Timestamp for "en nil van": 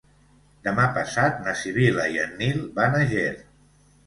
2.25-2.97